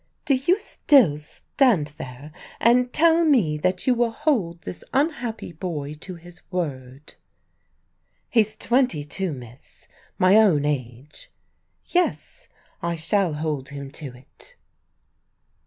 [0.25, 5.93] "Do you still stand there and tell me that you will hold this unhappy boy
[5.93, 7.13] to his word?"
[8.27, 9.87] "He's twenty two, miss;
[10.17, 11.29] my own age.
[11.85, 12.47] Yes,
[12.81, 14.55] I shall hold him to it."